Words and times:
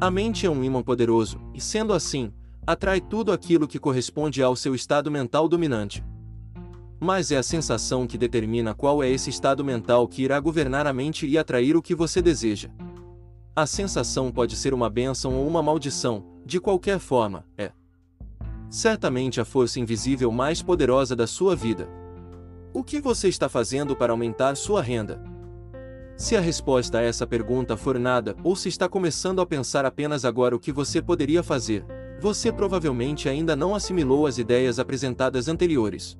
A 0.00 0.12
mente 0.12 0.46
é 0.46 0.50
um 0.50 0.62
imã 0.62 0.80
poderoso, 0.80 1.40
e 1.52 1.60
sendo 1.60 1.92
assim, 1.92 2.32
atrai 2.64 3.00
tudo 3.00 3.32
aquilo 3.32 3.66
que 3.66 3.80
corresponde 3.80 4.40
ao 4.40 4.54
seu 4.54 4.72
estado 4.72 5.10
mental 5.10 5.48
dominante. 5.48 6.04
Mas 7.00 7.32
é 7.32 7.36
a 7.36 7.42
sensação 7.42 8.06
que 8.06 8.16
determina 8.16 8.74
qual 8.74 9.02
é 9.02 9.10
esse 9.10 9.28
estado 9.28 9.64
mental 9.64 10.06
que 10.06 10.22
irá 10.22 10.38
governar 10.38 10.86
a 10.86 10.92
mente 10.92 11.26
e 11.26 11.36
atrair 11.36 11.76
o 11.76 11.82
que 11.82 11.96
você 11.96 12.22
deseja. 12.22 12.70
A 13.56 13.66
sensação 13.66 14.30
pode 14.30 14.54
ser 14.54 14.72
uma 14.72 14.88
bênção 14.88 15.34
ou 15.34 15.48
uma 15.48 15.64
maldição, 15.64 16.24
de 16.46 16.60
qualquer 16.60 17.00
forma, 17.00 17.44
é 17.56 17.72
certamente 18.70 19.40
a 19.40 19.44
força 19.44 19.80
invisível 19.80 20.30
mais 20.30 20.62
poderosa 20.62 21.16
da 21.16 21.26
sua 21.26 21.56
vida. 21.56 21.88
O 22.72 22.84
que 22.84 23.00
você 23.00 23.28
está 23.28 23.48
fazendo 23.48 23.96
para 23.96 24.12
aumentar 24.12 24.56
sua 24.56 24.80
renda? 24.80 25.20
Se 26.18 26.36
a 26.36 26.40
resposta 26.40 26.98
a 26.98 27.02
essa 27.02 27.24
pergunta 27.28 27.76
for 27.76 27.96
nada, 27.96 28.34
ou 28.42 28.56
se 28.56 28.68
está 28.68 28.88
começando 28.88 29.40
a 29.40 29.46
pensar 29.46 29.86
apenas 29.86 30.24
agora 30.24 30.56
o 30.56 30.58
que 30.58 30.72
você 30.72 31.00
poderia 31.00 31.44
fazer, 31.44 31.86
você 32.20 32.50
provavelmente 32.50 33.28
ainda 33.28 33.54
não 33.54 33.72
assimilou 33.72 34.26
as 34.26 34.36
ideias 34.36 34.80
apresentadas 34.80 35.46
anteriores. 35.46 36.18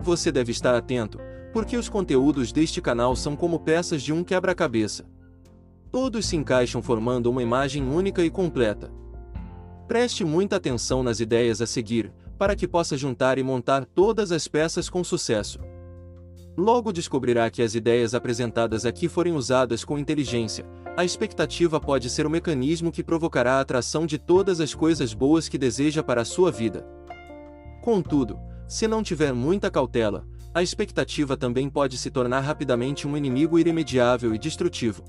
Você 0.00 0.32
deve 0.32 0.50
estar 0.50 0.74
atento, 0.74 1.20
porque 1.52 1.76
os 1.76 1.88
conteúdos 1.88 2.50
deste 2.50 2.82
canal 2.82 3.14
são 3.14 3.36
como 3.36 3.60
peças 3.60 4.02
de 4.02 4.12
um 4.12 4.24
quebra-cabeça. 4.24 5.04
Todos 5.92 6.26
se 6.26 6.34
encaixam 6.34 6.82
formando 6.82 7.30
uma 7.30 7.44
imagem 7.44 7.88
única 7.88 8.24
e 8.24 8.28
completa. 8.28 8.90
Preste 9.86 10.24
muita 10.24 10.56
atenção 10.56 11.04
nas 11.04 11.20
ideias 11.20 11.62
a 11.62 11.66
seguir, 11.66 12.12
para 12.36 12.56
que 12.56 12.66
possa 12.66 12.96
juntar 12.96 13.38
e 13.38 13.44
montar 13.44 13.84
todas 13.84 14.32
as 14.32 14.48
peças 14.48 14.90
com 14.90 15.04
sucesso. 15.04 15.60
Logo 16.56 16.90
descobrirá 16.90 17.50
que 17.50 17.60
as 17.60 17.74
ideias 17.74 18.14
apresentadas 18.14 18.86
aqui 18.86 19.08
forem 19.08 19.34
usadas 19.34 19.84
com 19.84 19.98
inteligência, 19.98 20.64
a 20.96 21.04
expectativa 21.04 21.78
pode 21.78 22.08
ser 22.08 22.26
o 22.26 22.30
mecanismo 22.30 22.90
que 22.90 23.04
provocará 23.04 23.58
a 23.58 23.60
atração 23.60 24.06
de 24.06 24.18
todas 24.18 24.58
as 24.58 24.74
coisas 24.74 25.12
boas 25.12 25.50
que 25.50 25.58
deseja 25.58 26.02
para 26.02 26.22
a 26.22 26.24
sua 26.24 26.50
vida. 26.50 26.86
Contudo, 27.82 28.38
se 28.66 28.88
não 28.88 29.02
tiver 29.02 29.34
muita 29.34 29.70
cautela, 29.70 30.26
a 30.54 30.62
expectativa 30.62 31.36
também 31.36 31.68
pode 31.68 31.98
se 31.98 32.10
tornar 32.10 32.40
rapidamente 32.40 33.06
um 33.06 33.14
inimigo 33.14 33.58
irremediável 33.58 34.34
e 34.34 34.38
destrutivo. 34.38 35.04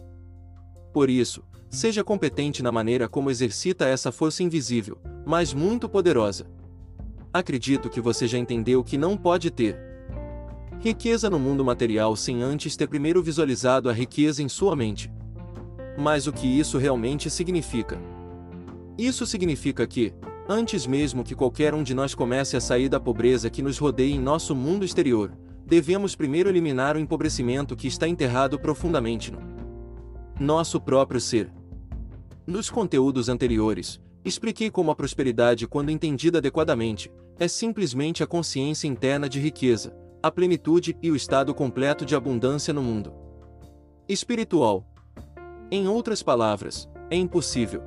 Por 0.94 1.10
isso, 1.10 1.42
seja 1.70 2.04
competente 2.04 2.62
na 2.62 2.74
maneira 2.74 3.08
como 3.08 3.32
exercita 3.32 3.86
essa 3.86 4.12
força 4.12 4.44
invisível, 4.44 5.00
mas 5.26 5.54
muito 5.54 5.88
poderosa. 5.88 6.46
Acredito 7.32 7.90
que 7.90 8.02
você 8.02 8.28
já 8.28 8.38
entendeu 8.38 8.84
que 8.84 8.98
não 8.98 9.16
pode 9.16 9.50
ter 9.50 9.87
riqueza 10.80 11.30
no 11.30 11.40
mundo 11.40 11.66
material 11.66 12.16
sem 12.16 12.44
antes 12.44 12.76
ter 12.76 12.88
primeiro 12.88 13.22
visualizado 13.22 13.90
a 13.90 13.94
riqueza 13.94 14.44
em 14.44 14.50
sua 14.50 14.76
mente. 14.76 15.12
Mas 15.98 16.28
o 16.28 16.34
que 16.34 16.48
isso 16.48 16.78
realmente 16.78 17.30
significa? 17.30 18.00
Isso 18.98 19.26
significa 19.26 19.86
que, 19.88 20.14
antes 20.48 20.86
mesmo 20.86 21.24
que 21.24 21.36
qualquer 21.36 21.74
um 21.74 21.82
de 21.82 21.94
nós 21.94 22.14
comece 22.14 22.56
a 22.56 22.62
sair 22.62 22.90
da 22.90 23.00
pobreza 23.00 23.50
que 23.50 23.62
nos 23.62 23.78
rodeia 23.78 24.14
em 24.14 24.20
nosso 24.20 24.56
mundo 24.56 24.86
exterior, 24.86 25.32
devemos 25.66 26.16
primeiro 26.16 26.50
eliminar 26.50 26.96
o 26.96 27.00
empobrecimento 27.00 27.76
que 27.76 27.88
está 27.88 28.08
enterrado 28.08 28.60
profundamente 28.60 29.32
no 29.32 29.58
nosso 30.40 30.80
próprio 30.80 31.20
ser. 31.20 31.52
Nos 32.46 32.70
conteúdos 32.70 33.28
anteriores, 33.28 34.00
expliquei 34.24 34.70
como 34.70 34.92
a 34.92 34.96
prosperidade, 34.96 35.68
quando 35.68 35.90
entendida 35.90 36.38
adequadamente, 36.38 37.12
é 37.40 37.48
simplesmente 37.48 38.24
a 38.24 38.28
consciência 38.28 38.88
interna 38.88 39.28
de 39.28 39.40
riqueza, 39.40 39.96
a 40.22 40.32
plenitude 40.32 40.98
e 41.02 41.12
o 41.12 41.16
estado 41.16 41.54
completo 41.54 42.06
de 42.06 42.16
abundância 42.16 42.74
no 42.74 42.82
mundo 42.82 43.14
espiritual. 44.08 44.86
Em 45.70 45.88
outras 45.88 46.24
palavras, 46.24 46.88
é 47.10 47.16
impossível 47.16 47.82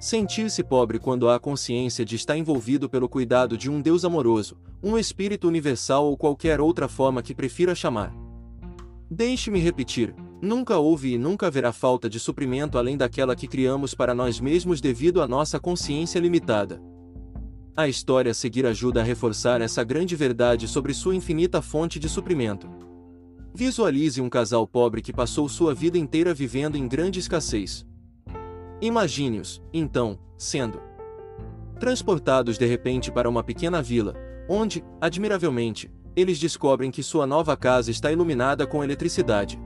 sentir-se 0.00 0.64
pobre 0.64 0.98
quando 0.98 1.28
há 1.28 1.38
consciência 1.38 2.04
de 2.04 2.16
estar 2.16 2.36
envolvido 2.36 2.90
pelo 2.90 3.08
cuidado 3.08 3.56
de 3.56 3.70
um 3.70 3.80
Deus 3.80 4.04
amoroso, 4.04 4.58
um 4.82 4.98
espírito 4.98 5.46
universal 5.46 6.06
ou 6.06 6.16
qualquer 6.16 6.60
outra 6.60 6.88
forma 6.88 7.22
que 7.22 7.32
prefira 7.32 7.72
chamar. 7.72 8.12
Deixe-me 9.08 9.60
repetir: 9.60 10.12
Nunca 10.42 10.76
houve 10.76 11.12
e 11.12 11.18
nunca 11.18 11.46
haverá 11.46 11.72
falta 11.72 12.10
de 12.10 12.18
suprimento 12.18 12.78
além 12.78 12.96
daquela 12.96 13.36
que 13.36 13.46
criamos 13.46 13.94
para 13.94 14.12
nós 14.12 14.40
mesmos 14.40 14.80
devido 14.80 15.22
à 15.22 15.28
nossa 15.28 15.60
consciência 15.60 16.18
limitada. 16.18 16.82
A 17.74 17.88
história 17.88 18.32
a 18.32 18.34
seguir 18.34 18.66
ajuda 18.66 19.00
a 19.00 19.02
reforçar 19.02 19.62
essa 19.62 19.82
grande 19.82 20.14
verdade 20.14 20.68
sobre 20.68 20.92
sua 20.92 21.14
infinita 21.14 21.62
fonte 21.62 21.98
de 21.98 22.06
suprimento. 22.06 22.68
Visualize 23.54 24.20
um 24.20 24.28
casal 24.28 24.66
pobre 24.66 25.00
que 25.00 25.10
passou 25.10 25.48
sua 25.48 25.74
vida 25.74 25.96
inteira 25.96 26.34
vivendo 26.34 26.76
em 26.76 26.86
grande 26.86 27.18
escassez. 27.18 27.86
Imagine-os, 28.78 29.62
então, 29.72 30.18
sendo 30.36 30.82
transportados 31.80 32.58
de 32.58 32.66
repente 32.66 33.10
para 33.10 33.28
uma 33.28 33.42
pequena 33.42 33.80
vila, 33.80 34.14
onde, 34.46 34.84
admiravelmente, 35.00 35.90
eles 36.14 36.38
descobrem 36.38 36.90
que 36.90 37.02
sua 37.02 37.26
nova 37.26 37.56
casa 37.56 37.90
está 37.90 38.12
iluminada 38.12 38.66
com 38.66 38.84
eletricidade. 38.84 39.58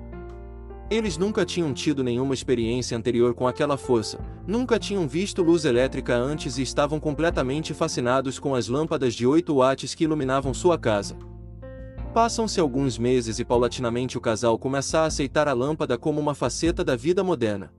Eles 0.89 1.19
nunca 1.19 1.45
tinham 1.45 1.75
tido 1.75 2.05
nenhuma 2.05 2.33
experiência 2.33 2.97
anterior 2.97 3.35
com 3.35 3.49
aquela 3.49 3.77
força, 3.77 4.21
nunca 4.47 4.79
tinham 4.79 5.09
visto 5.09 5.43
luz 5.43 5.65
elétrica 5.65 6.15
antes 6.15 6.59
e 6.59 6.63
estavam 6.63 7.01
completamente 7.01 7.75
fascinados 7.75 8.39
com 8.39 8.55
as 8.55 8.69
lâmpadas 8.69 9.13
de 9.13 9.27
8 9.27 9.53
watts 9.53 9.97
que 9.97 10.05
iluminavam 10.05 10.55
sua 10.55 10.79
casa. 10.79 11.17
Passam-se 12.15 12.61
alguns 12.61 12.99
meses 12.99 13.41
e 13.41 13.45
paulatinamente 13.45 14.17
o 14.17 14.21
casal 14.21 14.57
começa 14.57 15.01
a 15.01 15.07
aceitar 15.07 15.49
a 15.49 15.53
lâmpada 15.53 15.99
como 15.99 16.21
uma 16.21 16.37
faceta 16.37 16.85
da 16.85 16.95
vida 16.95 17.25
moderna. 17.25 17.73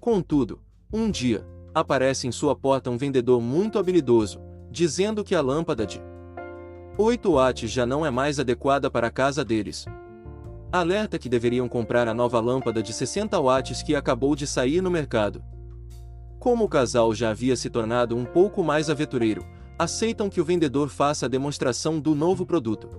Contudo, 0.00 0.60
um 0.92 1.08
dia, 1.08 1.46
aparece 1.72 2.26
em 2.26 2.32
sua 2.32 2.56
porta 2.56 2.90
um 2.90 2.98
vendedor 2.98 3.40
muito 3.40 3.78
habilidoso, 3.78 4.40
dizendo 4.72 5.22
que 5.22 5.36
a 5.36 5.40
lâmpada 5.40 5.86
de 5.86 6.02
8 6.98 7.30
watts 7.30 7.70
já 7.70 7.86
não 7.86 8.04
é 8.04 8.10
mais 8.10 8.40
adequada 8.40 8.90
para 8.90 9.06
a 9.06 9.10
casa 9.10 9.44
deles, 9.44 9.86
Alerta 10.70 11.18
que 11.18 11.30
deveriam 11.30 11.66
comprar 11.66 12.06
a 12.08 12.12
nova 12.12 12.38
lâmpada 12.40 12.82
de 12.82 12.92
60 12.92 13.40
watts 13.40 13.82
que 13.82 13.94
acabou 13.94 14.36
de 14.36 14.46
sair 14.46 14.82
no 14.82 14.90
mercado. 14.90 15.42
Como 16.38 16.64
o 16.64 16.68
casal 16.68 17.14
já 17.14 17.30
havia 17.30 17.56
se 17.56 17.70
tornado 17.70 18.14
um 18.14 18.26
pouco 18.26 18.62
mais 18.62 18.90
aventureiro, 18.90 19.46
aceitam 19.78 20.28
que 20.28 20.42
o 20.42 20.44
vendedor 20.44 20.90
faça 20.90 21.24
a 21.24 21.28
demonstração 21.28 21.98
do 21.98 22.14
novo 22.14 22.44
produto. 22.44 22.90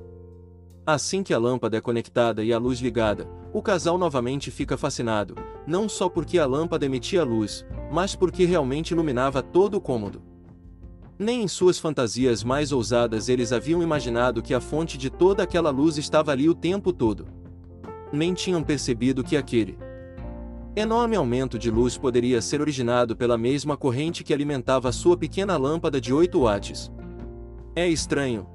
Assim 0.83 1.21
que 1.21 1.31
a 1.31 1.37
lâmpada 1.37 1.77
é 1.77 1.81
conectada 1.81 2.43
e 2.43 2.51
a 2.51 2.57
luz 2.57 2.79
ligada, 2.79 3.27
o 3.53 3.61
casal 3.61 3.99
novamente 3.99 4.49
fica 4.49 4.75
fascinado, 4.75 5.35
não 5.67 5.87
só 5.87 6.09
porque 6.09 6.39
a 6.39 6.47
lâmpada 6.47 6.87
emitia 6.87 7.23
luz, 7.23 7.63
mas 7.91 8.15
porque 8.15 8.45
realmente 8.45 8.91
iluminava 8.91 9.43
todo 9.43 9.75
o 9.75 9.81
cômodo. 9.81 10.23
Nem 11.19 11.43
em 11.43 11.47
suas 11.47 11.77
fantasias 11.77 12.43
mais 12.43 12.71
ousadas 12.71 13.29
eles 13.29 13.53
haviam 13.53 13.83
imaginado 13.83 14.41
que 14.41 14.55
a 14.55 14.59
fonte 14.59 14.97
de 14.97 15.11
toda 15.11 15.43
aquela 15.43 15.69
luz 15.69 15.99
estava 15.99 16.31
ali 16.31 16.49
o 16.49 16.55
tempo 16.55 16.91
todo 16.91 17.37
nem 18.11 18.33
tinham 18.33 18.63
percebido 18.63 19.23
que 19.23 19.37
aquele 19.37 19.77
enorme 20.75 21.15
aumento 21.15 21.59
de 21.59 21.69
luz 21.69 21.97
poderia 21.97 22.41
ser 22.41 22.61
originado 22.61 23.15
pela 23.15 23.37
mesma 23.37 23.75
corrente 23.75 24.23
que 24.23 24.33
alimentava 24.33 24.91
sua 24.91 25.17
pequena 25.17 25.57
lâmpada 25.57 25.99
de 25.99 26.13
8 26.13 26.39
watts. 26.39 26.91
É 27.75 27.87
estranho. 27.87 28.47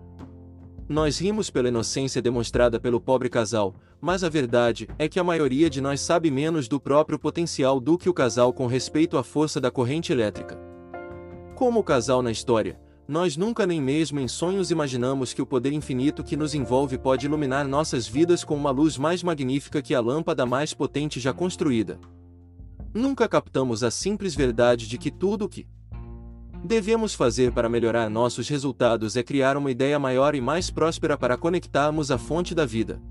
Nós 0.88 1.18
rimos 1.18 1.50
pela 1.50 1.68
inocência 1.68 2.20
demonstrada 2.20 2.78
pelo 2.78 3.00
pobre 3.00 3.28
casal, 3.28 3.74
mas 4.00 4.22
a 4.22 4.28
verdade 4.28 4.88
é 4.98 5.08
que 5.08 5.18
a 5.18 5.24
maioria 5.24 5.70
de 5.70 5.80
nós 5.80 6.00
sabe 6.00 6.30
menos 6.30 6.68
do 6.68 6.78
próprio 6.78 7.18
potencial 7.18 7.80
do 7.80 7.96
que 7.96 8.08
o 8.08 8.14
casal 8.14 8.52
com 8.52 8.66
respeito 8.66 9.16
à 9.16 9.24
força 9.24 9.60
da 9.60 9.70
corrente 9.70 10.12
elétrica. 10.12 10.58
Como 11.54 11.80
o 11.80 11.84
casal 11.84 12.20
na 12.20 12.30
história, 12.30 12.78
nós 13.06 13.36
nunca 13.36 13.66
nem 13.66 13.82
mesmo 13.82 14.18
em 14.18 14.26
sonhos 14.26 14.70
imaginamos 14.70 15.34
que 15.34 15.42
o 15.42 15.46
poder 15.46 15.72
infinito 15.72 16.24
que 16.24 16.36
nos 16.36 16.54
envolve 16.54 16.96
pode 16.96 17.26
iluminar 17.26 17.68
nossas 17.68 18.06
vidas 18.06 18.42
com 18.42 18.56
uma 18.56 18.70
luz 18.70 18.96
mais 18.96 19.22
magnífica 19.22 19.82
que 19.82 19.94
a 19.94 20.00
lâmpada 20.00 20.46
mais 20.46 20.72
potente 20.72 21.20
já 21.20 21.32
construída. 21.32 21.98
Nunca 22.94 23.28
captamos 23.28 23.82
a 23.82 23.90
simples 23.90 24.34
verdade 24.34 24.88
de 24.88 24.96
que 24.96 25.10
tudo 25.10 25.44
o 25.44 25.48
que 25.48 25.66
devemos 26.64 27.14
fazer 27.14 27.52
para 27.52 27.68
melhorar 27.68 28.08
nossos 28.08 28.48
resultados 28.48 29.16
é 29.16 29.22
criar 29.22 29.56
uma 29.58 29.70
ideia 29.70 29.98
maior 29.98 30.34
e 30.34 30.40
mais 30.40 30.70
próspera 30.70 31.18
para 31.18 31.36
conectarmos 31.36 32.10
a 32.10 32.16
fonte 32.16 32.54
da 32.54 32.64
vida. 32.64 33.02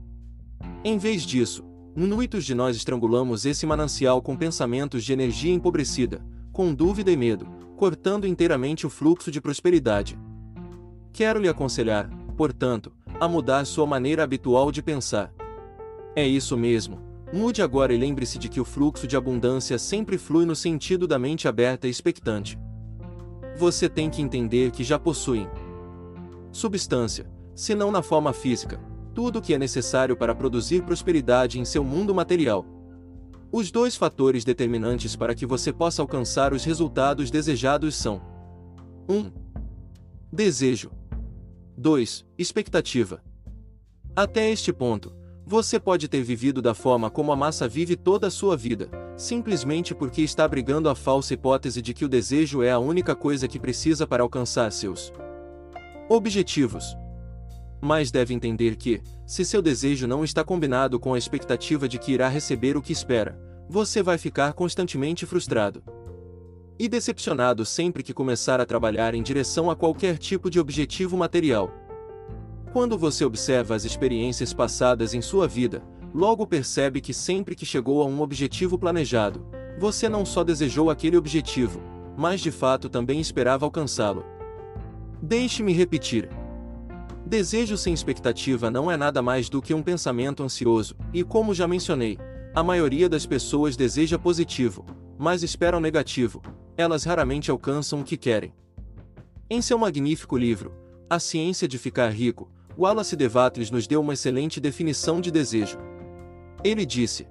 Em 0.83 0.97
vez 0.97 1.21
disso, 1.21 1.63
muitos 1.95 2.45
de 2.45 2.56
nós 2.56 2.75
estrangulamos 2.75 3.45
esse 3.45 3.67
manancial 3.67 4.23
com 4.23 4.35
pensamentos 4.35 5.03
de 5.03 5.13
energia 5.13 5.53
empobrecida, 5.53 6.25
com 6.51 6.73
dúvida 6.73 7.12
e 7.12 7.17
medo, 7.17 7.47
cortando 7.83 8.25
inteiramente 8.25 8.88
o 8.88 8.89
fluxo 8.89 9.30
de 9.30 9.41
prosperidade. 9.41 10.18
Quero 11.12 11.38
lhe 11.38 11.50
aconselhar, 11.50 12.09
portanto, 12.38 12.94
a 13.19 13.27
mudar 13.27 13.65
sua 13.65 13.85
maneira 13.85 14.24
habitual 14.24 14.71
de 14.71 14.81
pensar. 14.81 15.33
É 16.15 16.25
isso 16.25 16.56
mesmo. 16.56 17.01
Mude 17.33 17.62
agora 17.62 17.94
e 17.94 17.97
lembre-se 17.97 18.39
de 18.39 18.47
que 18.47 18.62
o 18.62 18.63
fluxo 18.63 19.06
de 19.06 19.18
abundância 19.18 19.77
sempre 19.77 20.18
flui 20.18 20.45
no 20.45 20.56
sentido 20.56 21.06
da 21.06 21.19
mente 21.19 21.45
aberta 21.45 21.85
e 21.85 21.89
expectante. 21.89 22.57
Você 23.57 23.89
tem 23.89 24.09
que 24.09 24.21
entender 24.21 24.71
que 24.71 24.81
já 24.81 24.97
possuem 24.97 25.50
substância, 26.53 27.29
se 27.53 27.75
não 27.75 27.91
na 27.91 28.01
forma 28.01 28.31
física, 28.31 28.79
tudo 29.13 29.39
o 29.39 29.41
que 29.41 29.53
é 29.53 29.59
necessário 29.59 30.15
para 30.15 30.33
produzir 30.33 30.83
prosperidade 30.83 31.59
em 31.59 31.65
seu 31.65 31.83
mundo 31.83 32.15
material. 32.15 32.65
Os 33.55 33.69
dois 33.69 33.95
fatores 33.95 34.44
determinantes 34.44 35.15
para 35.15 35.35
que 35.35 35.45
você 35.45 35.71
possa 35.71 36.01
alcançar 36.01 36.53
os 36.53 36.63
resultados 36.63 37.29
desejados 37.29 37.94
são 37.94 38.19
1. 39.07 39.31
Desejo. 40.31 40.89
2. 41.77 42.25
Expectativa. 42.35 43.23
Até 44.15 44.50
este 44.50 44.73
ponto, 44.73 45.13
você 45.45 45.79
pode 45.79 46.07
ter 46.07 46.23
vivido 46.23 46.63
da 46.63 46.73
forma 46.73 47.11
como 47.11 47.31
a 47.31 47.35
massa 47.35 47.67
vive 47.67 47.95
toda 47.95 48.25
a 48.25 48.31
sua 48.31 48.57
vida, 48.57 48.89
simplesmente 49.15 49.94
porque 49.94 50.23
está 50.23 50.45
abrigando 50.45 50.89
a 50.89 50.95
falsa 50.95 51.35
hipótese 51.35 51.79
de 51.79 51.94
que 51.94 52.05
o 52.05 52.09
desejo 52.09 52.63
é 52.63 52.71
a 52.71 52.79
única 52.79 53.15
coisa 53.15 53.47
que 53.47 53.59
precisa 53.59 54.07
para 54.07 54.23
alcançar 54.23 54.71
seus 54.71 55.13
objetivos. 56.09 56.97
Mas 57.79 58.09
deve 58.09 58.33
entender 58.33 58.77
que, 58.77 59.01
se 59.27 59.45
seu 59.45 59.61
desejo 59.61 60.07
não 60.07 60.23
está 60.23 60.44
combinado 60.44 61.00
com 61.00 61.13
a 61.13 61.17
expectativa 61.19 61.88
de 61.88 62.00
que 62.00 62.13
irá 62.13 62.29
receber 62.29 62.77
o 62.77 62.81
que 62.81 62.94
espera, 62.94 63.42
você 63.69 64.04
vai 64.04 64.18
ficar 64.18 64.54
constantemente 64.54 65.25
frustrado 65.25 65.83
e 66.77 66.88
decepcionado 66.88 67.65
sempre 67.65 68.04
que 68.04 68.13
começar 68.13 68.60
a 68.60 68.65
trabalhar 68.65 69.13
em 69.13 69.21
direção 69.21 69.69
a 69.69 69.75
qualquer 69.75 70.18
tipo 70.18 70.50
de 70.50 70.60
objetivo 70.60 71.15
material. 71.15 71.71
Quando 72.71 72.98
você 72.98 73.24
observa 73.24 73.75
as 73.75 73.86
experiências 73.86 74.54
passadas 74.54 75.13
em 75.13 75.21
sua 75.21 75.48
vida, 75.48 75.83
logo 76.13 76.48
percebe 76.48 77.00
que 77.00 77.13
sempre 77.13 77.56
que 77.56 77.65
chegou 77.65 78.01
a 78.01 78.06
um 78.06 78.21
objetivo 78.21 78.77
planejado, 78.77 79.45
você 79.80 80.10
não 80.10 80.25
só 80.25 80.44
desejou 80.44 80.89
aquele 80.89 81.15
objetivo, 81.15 81.80
mas 82.18 82.42
de 82.42 82.51
fato 82.51 82.89
também 82.89 83.19
esperava 83.19 83.65
alcançá-lo. 83.65 84.25
Deixe-me 85.21 85.71
repetir. 85.71 86.30
Desejo 87.25 87.77
sem 87.77 87.94
expectativa 87.94 88.69
não 88.69 88.92
é 88.92 88.98
nada 88.98 89.21
mais 89.21 89.50
do 89.50 89.62
que 89.62 89.74
um 89.74 89.81
pensamento 89.81 90.44
ansioso, 90.44 90.95
e 91.13 91.24
como 91.24 91.54
já 91.54 91.68
mencionei, 91.68 92.19
a 92.55 92.61
maioria 92.61 93.09
das 93.09 93.25
pessoas 93.25 93.75
deseja 93.75 94.19
positivo, 94.19 94.85
mas 95.17 95.41
esperam 95.41 95.79
negativo, 95.79 96.39
elas 96.77 97.03
raramente 97.03 97.50
alcançam 97.50 98.01
o 98.01 98.03
que 98.03 98.15
querem. 98.15 98.53
Em 99.50 99.59
seu 99.59 99.77
magnífico 99.77 100.38
livro, 100.38 100.71
A 101.09 101.19
Ciência 101.19 101.67
de 101.67 101.79
Ficar 101.79 102.09
Rico, 102.09 102.51
Wallace 102.77 103.15
Devatris 103.15 103.71
nos 103.71 103.88
deu 103.88 104.01
uma 104.01 104.13
excelente 104.13 104.59
definição 104.59 105.19
de 105.19 105.31
desejo. 105.31 105.79
Ele 106.63 106.85
disse: 106.85 107.27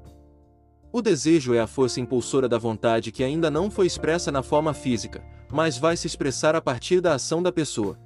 O 0.92 1.00
desejo 1.00 1.54
é 1.54 1.60
a 1.60 1.69
força 1.69 2.00
impulsora 2.00 2.48
da 2.48 2.58
vontade 2.58 3.12
que 3.12 3.22
ainda 3.22 3.50
não 3.50 3.70
foi 3.70 3.86
expressa 3.86 4.32
na 4.32 4.42
forma 4.42 4.74
física, 4.74 5.24
mas 5.52 5.78
vai 5.78 5.96
se 5.96 6.06
expressar 6.06 6.56
a 6.56 6.60
partir 6.60 7.00
da 7.00 7.14
ação 7.14 7.40
da 7.40 7.52
pessoa. 7.52 7.96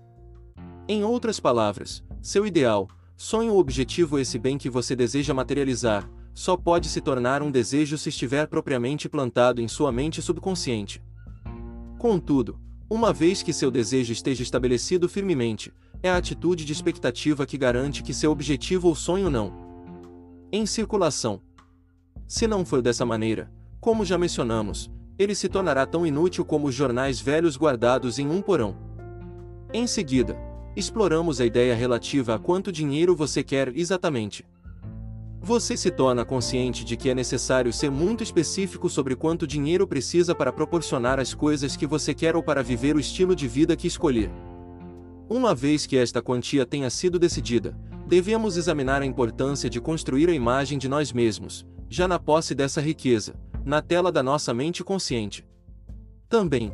Em 0.87 1.03
outras 1.03 1.41
palavras, 1.41 2.05
seu 2.21 2.47
ideal, 2.47 2.89
sonho 3.17 3.55
ou 3.55 3.59
objetivo 3.59 4.19
esse 4.19 4.39
bem 4.39 4.59
que 4.59 4.71
você 4.71 4.95
deseja 4.95 5.35
materializar, 5.35 6.09
só 6.37 6.55
pode 6.55 6.91
se 6.91 7.01
tornar 7.01 7.43
um 7.43 7.51
desejo 7.51 7.97
se 7.97 8.11
estiver 8.11 8.47
propriamente 8.47 9.09
plantado 9.09 9.63
em 9.63 9.67
sua 9.67 9.91
mente 9.91 10.21
subconsciente. 10.21 11.03
Contudo, 11.99 12.61
uma 12.91 13.11
vez 13.11 13.43
que 13.43 13.55
seu 13.55 13.71
desejo 13.71 14.13
esteja 14.13 14.43
estabelecido 14.43 15.09
firmemente, 15.09 15.73
é 16.03 16.11
a 16.11 16.17
atitude 16.19 16.67
de 16.67 16.75
expectativa 16.75 17.47
que 17.47 17.57
garante 17.57 18.03
que 18.03 18.13
seu 18.13 18.31
objetivo 18.31 18.89
ou 18.89 18.95
sonho 18.95 19.31
não 19.31 19.65
em 20.53 20.67
circulação. 20.67 21.41
Se 22.29 22.47
não 22.47 22.67
for 22.67 22.83
dessa 22.83 23.07
maneira, 23.07 23.51
como 23.81 24.05
já 24.05 24.19
mencionamos, 24.19 24.91
ele 25.19 25.35
se 25.35 25.49
tornará 25.49 25.87
tão 25.87 26.07
inútil 26.07 26.45
como 26.45 26.69
os 26.69 26.75
jornais 26.75 27.19
velhos 27.19 27.57
guardados 27.57 28.19
em 28.19 28.29
um 28.29 28.43
porão. 28.43 28.77
Em 29.73 29.87
seguida, 29.87 30.37
exploramos 30.77 31.41
a 31.41 31.47
ideia 31.47 31.75
relativa 31.75 32.35
a 32.35 32.39
quanto 32.39 32.71
dinheiro 32.71 33.17
você 33.17 33.43
quer 33.43 33.75
exatamente. 33.75 34.45
Você 35.47 35.77
se 35.77 35.93
torna 35.93 36.25
consciente 36.25 36.85
de 36.85 36.97
que 36.97 37.09
é 37.09 37.15
necessário 37.15 37.73
ser 37.73 37.89
muito 37.89 38.21
específico 38.21 38.91
sobre 38.91 39.15
quanto 39.15 39.47
dinheiro 39.47 39.87
precisa 39.87 40.35
para 40.35 40.53
proporcionar 40.53 41.21
as 41.21 41.35
coisas 41.35 41.77
que 41.77 41.87
você 41.87 42.13
quer 42.13 42.35
ou 42.35 42.43
para 42.43 42.65
viver 42.65 42.97
o 42.97 42.99
estilo 42.99 43.33
de 43.33 43.47
vida 43.47 43.77
que 43.77 43.87
escolher. 43.87 44.29
Uma 45.31 45.55
vez 45.55 45.87
que 45.87 45.97
esta 45.97 46.21
quantia 46.21 46.67
tenha 46.67 46.91
sido 46.91 47.17
decidida, 47.17 47.79
devemos 48.09 48.57
examinar 48.57 49.03
a 49.03 49.07
importância 49.07 49.71
de 49.71 49.81
construir 49.81 50.29
a 50.29 50.35
imagem 50.35 50.79
de 50.79 50.89
nós 50.89 51.13
mesmos, 51.13 51.65
já 51.89 52.09
na 52.09 52.19
posse 52.19 52.53
dessa 52.53 52.81
riqueza, 52.81 53.37
na 53.65 53.81
tela 53.81 54.11
da 54.11 54.25
nossa 54.25 54.53
mente 54.53 54.83
consciente. 54.83 55.47
Também, 56.29 56.73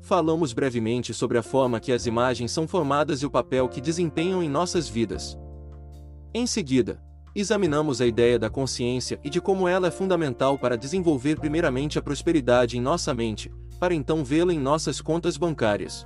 falamos 0.00 0.52
brevemente 0.52 1.14
sobre 1.14 1.38
a 1.38 1.42
forma 1.42 1.78
que 1.78 1.92
as 1.92 2.04
imagens 2.04 2.50
são 2.50 2.66
formadas 2.66 3.22
e 3.22 3.26
o 3.26 3.30
papel 3.30 3.68
que 3.68 3.80
desempenham 3.80 4.42
em 4.42 4.48
nossas 4.48 4.88
vidas. 4.88 5.38
Em 6.34 6.48
seguida, 6.48 7.00
examinamos 7.34 8.00
a 8.00 8.06
ideia 8.06 8.38
da 8.38 8.50
consciência 8.50 9.20
e 9.22 9.30
de 9.30 9.40
como 9.40 9.68
ela 9.68 9.88
é 9.88 9.90
fundamental 9.90 10.58
para 10.58 10.76
desenvolver 10.76 11.38
primeiramente 11.38 11.98
a 11.98 12.02
prosperidade 12.02 12.76
em 12.76 12.80
nossa 12.80 13.14
mente, 13.14 13.52
para 13.78 13.94
então 13.94 14.24
vê-la 14.24 14.52
em 14.52 14.58
nossas 14.58 15.00
contas 15.00 15.36
bancárias. 15.36 16.04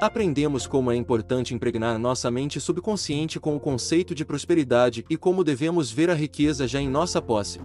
Aprendemos 0.00 0.66
como 0.66 0.92
é 0.92 0.96
importante 0.96 1.54
impregnar 1.54 1.98
nossa 1.98 2.30
mente 2.30 2.60
subconsciente 2.60 3.40
com 3.40 3.56
o 3.56 3.60
conceito 3.60 4.14
de 4.14 4.24
prosperidade 4.24 5.04
e 5.10 5.16
como 5.16 5.42
devemos 5.42 5.90
ver 5.90 6.08
a 6.08 6.14
riqueza 6.14 6.68
já 6.68 6.80
em 6.80 6.88
nossa 6.88 7.20
posse. 7.20 7.60